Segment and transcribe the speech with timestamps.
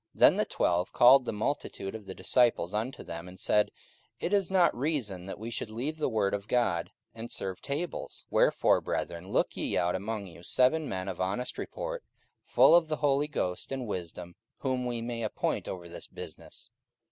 [0.15, 3.69] 44:006:002 Then the twelve called the multitude of the disciples unto them, and said,
[4.19, 8.23] It is not reason that we should leave the word of God, and serve tables.
[8.31, 12.03] 44:006:003 Wherefore, brethren, look ye out among you seven men of honest report,
[12.43, 16.71] full of the Holy Ghost and wisdom, whom we may appoint over this business.